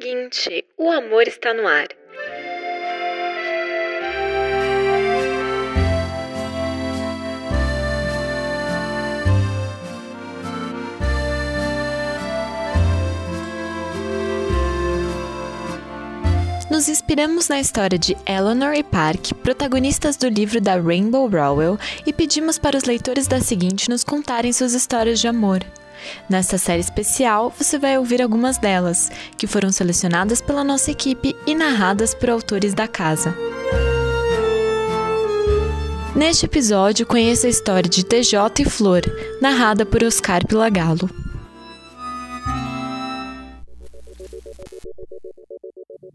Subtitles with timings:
[0.00, 1.88] seguinte: o amor está no ar.
[16.70, 22.12] Nos inspiramos na história de Eleanor e Park, protagonistas do livro da Rainbow Rowell, e
[22.12, 25.60] pedimos para os leitores da seguinte nos contarem suas histórias de amor.
[26.28, 31.54] Nesta série especial, você vai ouvir algumas delas, que foram selecionadas pela nossa equipe e
[31.54, 33.34] narradas por autores da casa.
[36.14, 39.02] Neste episódio, conheça a história de TJ e Flor,
[39.40, 41.08] narrada por Oscar Pilagalo.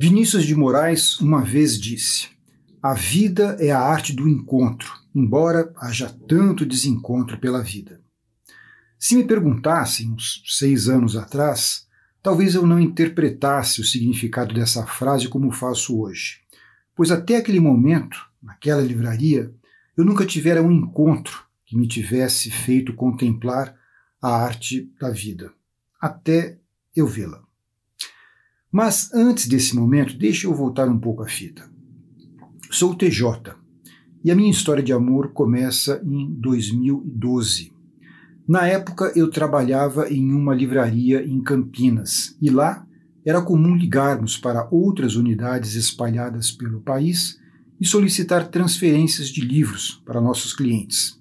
[0.00, 2.28] Vinícius de Moraes uma vez disse:
[2.82, 7.99] A vida é a arte do encontro, embora haja tanto desencontro pela vida.
[9.02, 11.86] Se me perguntassem, uns seis anos atrás,
[12.22, 16.42] talvez eu não interpretasse o significado dessa frase como faço hoje,
[16.94, 19.54] pois até aquele momento, naquela livraria,
[19.96, 23.74] eu nunca tivera um encontro que me tivesse feito contemplar
[24.20, 25.50] a arte da vida,
[25.98, 26.58] até
[26.94, 27.42] eu vê-la.
[28.70, 31.70] Mas antes desse momento, deixe eu voltar um pouco à fita.
[32.70, 33.56] Sou TJ
[34.22, 37.79] e a minha história de amor começa em 2012.
[38.50, 42.84] Na época, eu trabalhava em uma livraria em Campinas e lá
[43.24, 47.38] era comum ligarmos para outras unidades espalhadas pelo país
[47.80, 51.16] e solicitar transferências de livros para nossos clientes.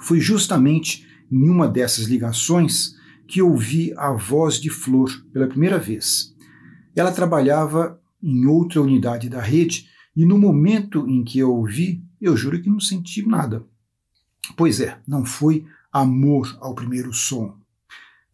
[0.00, 2.94] Foi justamente em uma dessas ligações
[3.26, 6.32] que ouvi a voz de Flor pela primeira vez.
[6.94, 12.36] Ela trabalhava em outra unidade da rede e no momento em que eu ouvi, eu
[12.36, 13.66] juro que não senti nada.
[14.56, 17.56] Pois é, não foi amor ao primeiro som.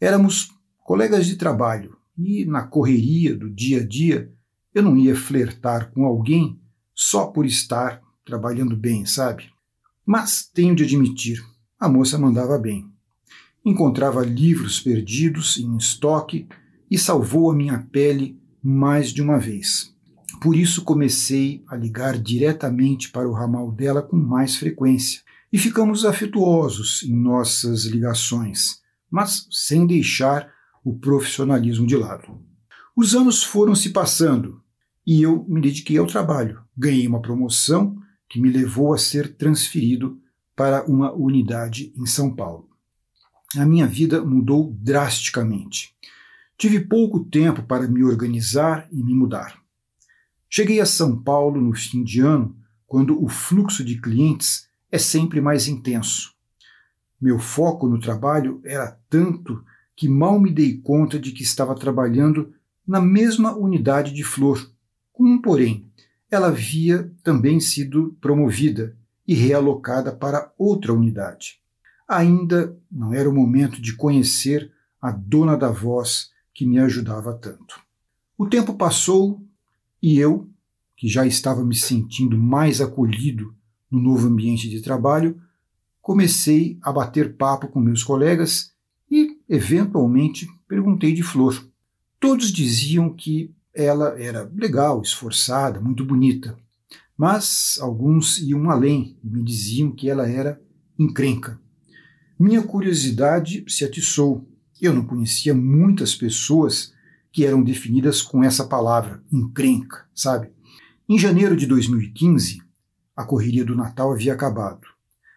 [0.00, 4.32] Éramos colegas de trabalho e na correria do dia a dia
[4.74, 6.60] eu não ia flertar com alguém
[6.94, 9.50] só por estar trabalhando bem, sabe?
[10.04, 11.42] Mas tenho de admitir,
[11.78, 12.90] a moça mandava bem.
[13.64, 16.46] Encontrava livros perdidos em estoque
[16.90, 19.94] e salvou a minha pele mais de uma vez.
[20.40, 25.23] Por isso comecei a ligar diretamente para o ramal dela com mais frequência
[25.54, 32.42] e ficamos afetuosos em nossas ligações, mas sem deixar o profissionalismo de lado.
[32.96, 34.60] Os anos foram se passando
[35.06, 36.60] e eu me dediquei ao trabalho.
[36.76, 37.96] Ganhei uma promoção
[38.28, 40.20] que me levou a ser transferido
[40.56, 42.68] para uma unidade em São Paulo.
[43.56, 45.94] A minha vida mudou drasticamente.
[46.58, 49.62] Tive pouco tempo para me organizar e me mudar.
[50.50, 52.56] Cheguei a São Paulo no fim de ano,
[52.88, 56.32] quando o fluxo de clientes é sempre mais intenso.
[57.20, 59.64] Meu foco no trabalho era tanto
[59.96, 62.54] que mal me dei conta de que estava trabalhando
[62.86, 64.70] na mesma unidade de flor.
[65.12, 65.90] Com um porém,
[66.30, 68.96] ela havia também sido promovida
[69.26, 71.60] e realocada para outra unidade.
[72.06, 74.70] Ainda não era o momento de conhecer
[75.02, 77.80] a dona da voz que me ajudava tanto.
[78.38, 79.42] O tempo passou
[80.00, 80.48] e eu,
[80.96, 83.56] que já estava me sentindo mais acolhido
[83.94, 85.40] no novo ambiente de trabalho,
[86.02, 88.72] comecei a bater papo com meus colegas
[89.10, 91.66] e, eventualmente, perguntei de Flor.
[92.18, 96.56] Todos diziam que ela era legal, esforçada, muito bonita,
[97.16, 100.60] mas alguns iam além e me diziam que ela era
[100.98, 101.60] encrenca.
[102.38, 104.46] Minha curiosidade se atiçou
[104.80, 106.92] eu não conhecia muitas pessoas
[107.32, 110.50] que eram definidas com essa palavra, encrenca, sabe?
[111.08, 112.62] Em janeiro de 2015,
[113.16, 114.86] a correria do Natal havia acabado,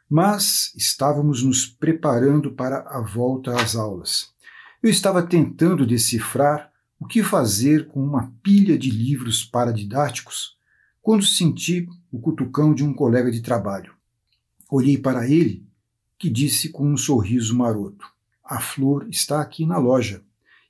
[0.10, 4.34] mas estávamos nos preparando para a volta às aulas.
[4.82, 10.58] Eu estava tentando decifrar o que fazer com uma pilha de livros paradidáticos
[11.02, 13.94] quando senti o cutucão de um colega de trabalho.
[14.70, 15.66] Olhei para ele,
[16.18, 18.06] que disse com um sorriso maroto:
[18.44, 20.24] a flor está aqui na loja,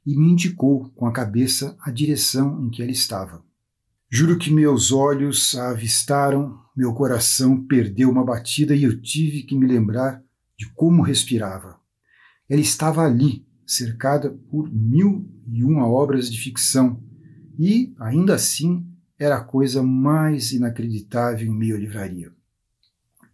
[0.06, 3.44] e me indicou com a cabeça a direção em que ela estava.
[4.10, 9.54] Juro que meus olhos a avistaram, meu coração perdeu uma batida e eu tive que
[9.54, 10.24] me lembrar
[10.58, 11.78] de como respirava.
[12.50, 17.04] Ela estava ali, cercada por mil e uma obras de ficção,
[17.60, 18.88] e, ainda assim,
[19.20, 22.32] era a coisa mais inacreditável em meio à livraria.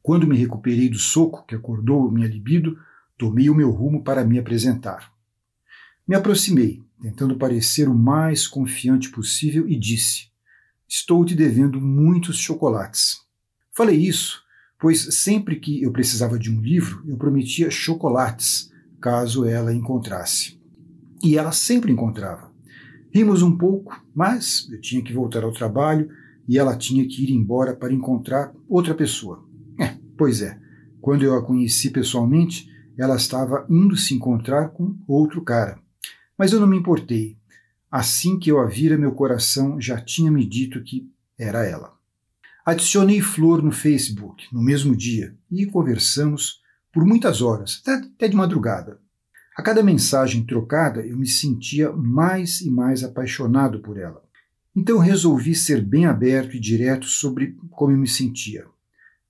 [0.01, 2.79] Quando me recuperei do soco que acordou minha libido,
[3.15, 5.13] tomei o meu rumo para me apresentar.
[6.07, 10.32] Me aproximei, tentando parecer o mais confiante possível, e disse:
[10.95, 13.17] Estou te devendo muitos chocolates.
[13.75, 14.43] Falei isso,
[14.79, 20.61] pois sempre que eu precisava de um livro, eu prometia chocolates, caso ela encontrasse.
[21.23, 22.53] E ela sempre encontrava.
[23.11, 26.11] Rimos um pouco, mas eu tinha que voltar ao trabalho
[26.47, 29.43] e ela tinha que ir embora para encontrar outra pessoa.
[29.79, 30.59] É, pois é,
[31.01, 35.79] quando eu a conheci pessoalmente, ela estava indo se encontrar com outro cara.
[36.37, 37.35] Mas eu não me importei.
[37.95, 41.07] Assim que eu a vira, meu coração já tinha me dito que
[41.37, 41.95] era ela.
[42.65, 46.59] Adicionei Flor no Facebook no mesmo dia e conversamos
[46.91, 48.99] por muitas horas, até de madrugada.
[49.55, 54.23] A cada mensagem trocada, eu me sentia mais e mais apaixonado por ela.
[54.75, 58.65] Então resolvi ser bem aberto e direto sobre como eu me sentia.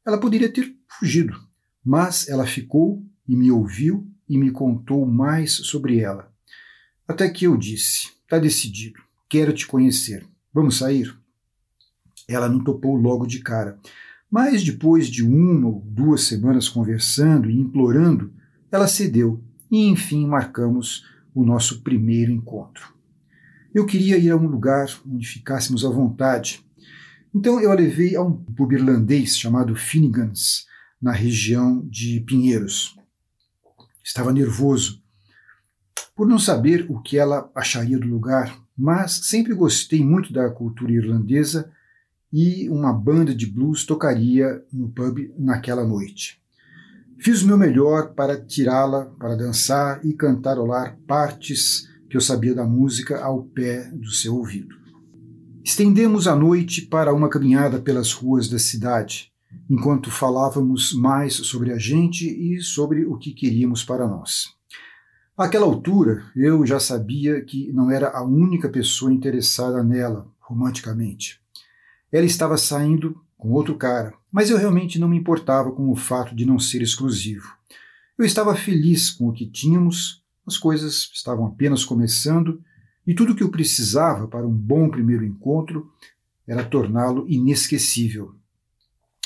[0.07, 1.37] Ela poderia ter fugido,
[1.83, 6.31] mas ela ficou e me ouviu e me contou mais sobre ela.
[7.05, 8.99] Até que eu disse: Está decidido,
[9.29, 10.25] quero te conhecer.
[10.51, 11.15] Vamos sair?
[12.27, 13.77] Ela não topou logo de cara,
[14.27, 18.33] mas depois de uma ou duas semanas conversando e implorando,
[18.71, 19.39] ela cedeu
[19.69, 22.95] e enfim marcamos o nosso primeiro encontro.
[23.71, 26.65] Eu queria ir a um lugar onde ficássemos à vontade,
[27.35, 30.65] então eu a levei a um pub irlandês chamado Finnegan's,
[30.99, 32.97] na região de Pinheiros.
[34.03, 35.02] Estava nervoso
[36.15, 40.91] por não saber o que ela acharia do lugar, mas sempre gostei muito da cultura
[40.91, 41.71] irlandesa
[42.31, 46.41] e uma banda de blues tocaria no pub naquela noite.
[47.19, 52.65] Fiz o meu melhor para tirá-la para dançar e cantarolar partes que eu sabia da
[52.65, 54.75] música ao pé do seu ouvido.
[55.63, 59.31] Estendemos a noite para uma caminhada pelas ruas da cidade,
[59.69, 64.53] enquanto falávamos mais sobre a gente e sobre o que queríamos para nós.
[65.35, 71.41] Àquela altura, eu já sabia que não era a única pessoa interessada nela, romanticamente.
[72.11, 76.35] Ela estava saindo com outro cara, mas eu realmente não me importava com o fato
[76.35, 77.51] de não ser exclusivo.
[78.15, 82.63] Eu estava feliz com o que tínhamos, as coisas estavam apenas começando
[83.05, 85.91] e tudo o que eu precisava para um bom primeiro encontro
[86.47, 88.35] era torná-lo inesquecível.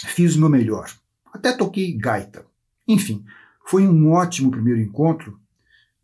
[0.06, 0.90] Fiz o meu melhor.
[1.34, 2.46] Até toquei gaita.
[2.88, 3.26] Enfim,
[3.66, 5.38] foi um ótimo primeiro encontro,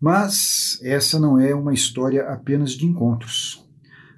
[0.03, 3.65] mas essa não é uma história apenas de encontros.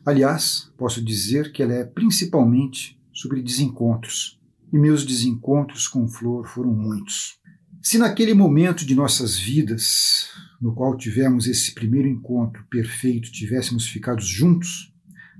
[0.03, 4.41] Aliás, posso dizer que ela é principalmente sobre desencontros,
[4.73, 7.37] e meus desencontros com Flor foram muitos.
[7.83, 10.27] Se naquele momento de nossas vidas,
[10.59, 14.91] no qual tivemos esse primeiro encontro perfeito, tivéssemos ficado juntos,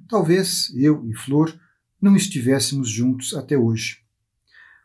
[0.08, 1.60] talvez eu e Flor
[2.00, 3.98] não estivéssemos juntos até hoje.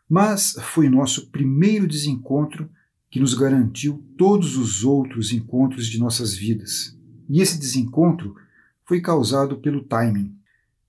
[0.09, 2.67] Mas foi nosso primeiro desencontro
[3.11, 6.97] que nos garantiu todos os outros encontros de nossas vidas.
[7.29, 8.35] E esse desencontro
[8.85, 10.33] foi causado pelo timing.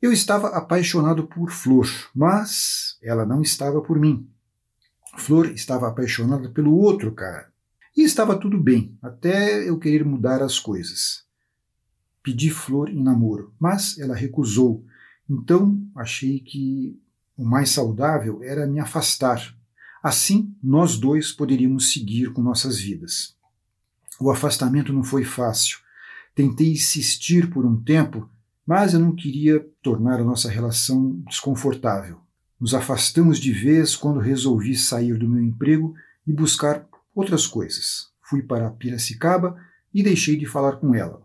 [0.01, 4.29] Eu estava apaixonado por Flor, mas ela não estava por mim.
[5.19, 7.51] Flor estava apaixonada pelo outro cara.
[7.97, 11.25] E estava tudo bem, até eu querer mudar as coisas.
[12.23, 14.85] Pedi Flor em namoro, mas ela recusou.
[15.29, 16.99] Então achei que
[17.37, 19.55] o mais saudável era me afastar.
[20.03, 23.37] Assim, nós dois poderíamos seguir com nossas vidas.
[24.21, 25.79] O afastamento não foi fácil.
[26.35, 28.29] Tentei insistir por um tempo
[28.67, 32.21] mas eu não queria tornar a nossa relação desconfortável.
[32.61, 35.95] Nos afastamos de vez quando resolvi sair do meu emprego
[36.27, 38.11] e buscar outras coisas.
[38.23, 39.57] Fui para Piracicaba
[39.93, 41.23] e deixei de falar com ela.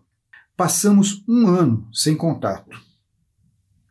[0.55, 2.81] Passamos um ano sem contato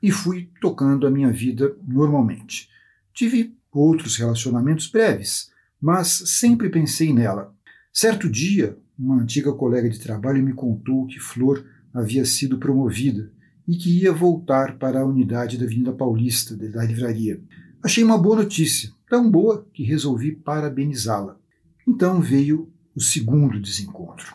[0.03, 2.69] e fui tocando a minha vida normalmente.
[3.15, 7.55] Tive outros relacionamentos breves, mas sempre pensei nela.
[7.93, 13.31] Certo dia, uma antiga colega de trabalho me contou que Flor havia sido promovida
[13.67, 17.41] e que ia voltar para a unidade da Avenida Paulista, da livraria.
[17.83, 21.39] Achei uma boa notícia, tão boa que resolvi parabenizá-la.
[21.87, 24.35] Então veio o segundo desencontro.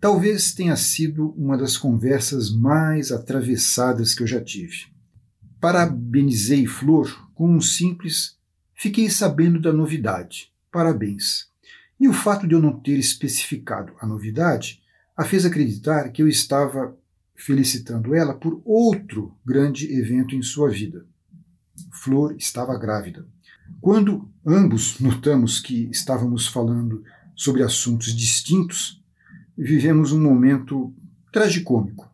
[0.00, 4.86] Talvez tenha sido uma das conversas mais atravessadas que eu já tive.
[5.60, 8.37] Parabenizei Flor com um simples
[8.78, 10.52] fiquei sabendo da novidade.
[10.70, 11.48] Parabéns.
[11.98, 14.80] E o fato de eu não ter especificado a novidade
[15.16, 16.96] a fez acreditar que eu estava
[17.34, 21.04] felicitando ela por outro grande evento em sua vida.
[21.92, 23.26] Flor estava grávida.
[23.80, 27.02] Quando ambos notamos que estávamos falando
[27.34, 29.02] sobre assuntos distintos,
[29.56, 30.94] vivemos um momento
[31.32, 32.08] tragicômico.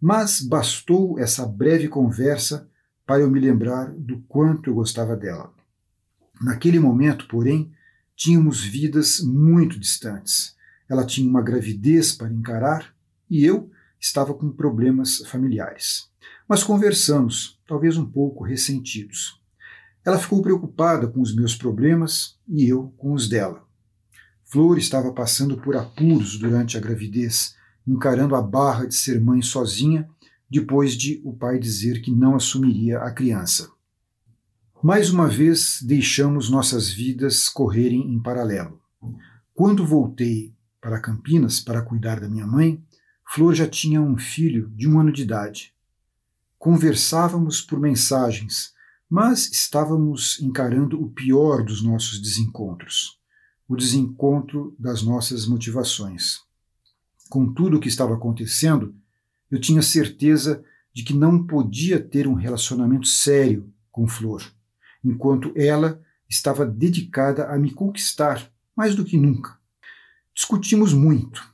[0.00, 2.68] Mas bastou essa breve conversa
[3.04, 5.52] para eu me lembrar do quanto eu gostava dela.
[6.40, 7.72] Naquele momento, porém,
[8.16, 10.54] tínhamos vidas muito distantes.
[10.88, 12.94] Ela tinha uma gravidez para encarar
[13.30, 16.08] e eu estava com problemas familiares.
[16.48, 19.40] Mas conversamos, talvez um pouco ressentidos.
[20.04, 23.66] Ela ficou preocupada com os meus problemas e eu com os dela.
[24.44, 30.08] Flor estava passando por apuros durante a gravidez, encarando a barra de ser mãe sozinha,
[30.48, 33.73] depois de o pai dizer que não assumiria a criança.
[34.84, 38.82] Mais uma vez deixamos nossas vidas correrem em paralelo.
[39.54, 42.84] Quando voltei para Campinas para cuidar da minha mãe,
[43.26, 45.72] Flor já tinha um filho de um ano de idade.
[46.58, 48.74] Conversávamos por mensagens,
[49.08, 53.18] mas estávamos encarando o pior dos nossos desencontros
[53.66, 56.40] o desencontro das nossas motivações.
[57.30, 58.94] Com tudo o que estava acontecendo,
[59.50, 60.62] eu tinha certeza
[60.92, 64.42] de que não podia ter um relacionamento sério com Flor,
[65.04, 69.58] enquanto ela estava dedicada a me conquistar mais do que nunca.
[70.34, 71.52] Discutimos muito.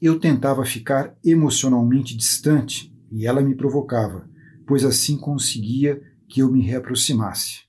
[0.00, 4.28] Eu tentava ficar emocionalmente distante e ela me provocava,
[4.66, 7.62] pois assim conseguia que eu me reaproximasse.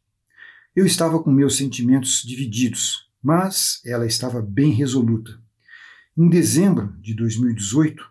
[0.75, 5.41] Eu estava com meus sentimentos divididos, mas ela estava bem resoluta.
[6.17, 8.03] Em dezembro de 2018,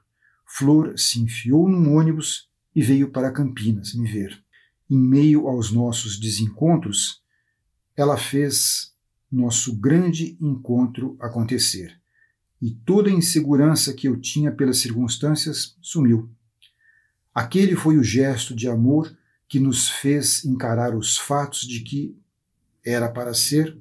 [0.46, 4.42] Flor se enfiou num ônibus e veio para Campinas me ver.
[4.90, 7.22] Em meio aos nossos desencontros,
[7.96, 8.92] ela fez
[9.30, 11.98] nosso grande encontro acontecer.
[12.60, 16.30] E toda a insegurança que eu tinha pelas circunstâncias sumiu.
[17.34, 19.16] Aquele foi o gesto de amor
[19.46, 22.16] que nos fez encarar os fatos de que
[22.84, 23.76] era para ser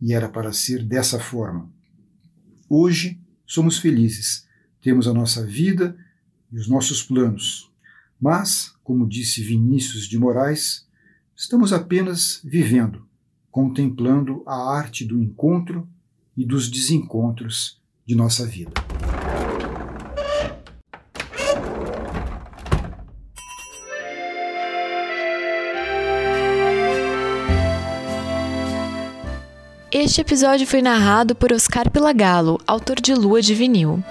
[0.00, 1.70] e era para ser dessa forma.
[2.68, 4.46] Hoje somos felizes,
[4.80, 5.96] temos a nossa vida
[6.50, 7.70] e os nossos planos.
[8.20, 10.86] Mas, como disse Vinícius de Moraes,
[11.34, 13.04] estamos apenas vivendo,
[13.50, 15.88] contemplando a arte do encontro
[16.36, 18.70] e dos desencontros de nossa vida.
[29.90, 34.04] Este episódio foi narrado por Oscar Pilagalo, autor de Lua de Vinil.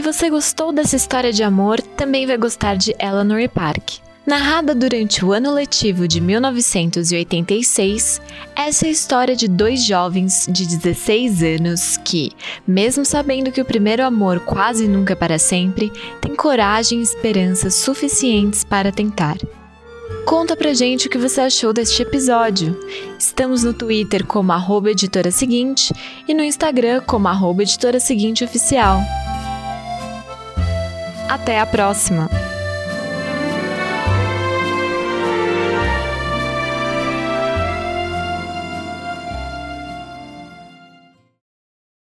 [0.00, 3.98] Se você gostou dessa história de amor, também vai gostar de Eleanor Park.
[4.24, 8.18] Narrada durante o ano letivo de 1986,
[8.56, 12.32] essa é a história de dois jovens de 16 anos que,
[12.66, 15.92] mesmo sabendo que o primeiro amor quase nunca é para sempre,
[16.22, 19.36] têm coragem e esperança suficientes para tentar.
[20.24, 22.74] Conta pra gente o que você achou deste episódio.
[23.18, 24.54] Estamos no Twitter como
[24.88, 25.92] editora seguinte
[26.26, 27.28] e no Instagram como
[27.60, 28.98] editora seguinte oficial.
[31.30, 32.28] Até a próxima!